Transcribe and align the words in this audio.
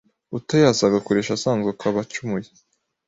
utayazi 0.37 0.81
agakoresha 0.85 1.31
asanzwe 1.33 1.69
akaba 1.71 1.97
acumuye 2.03 2.47